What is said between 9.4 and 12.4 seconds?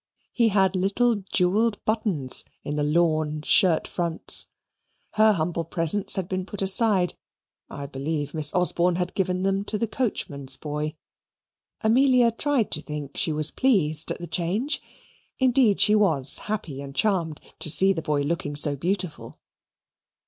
them to the coachman's boy. Amelia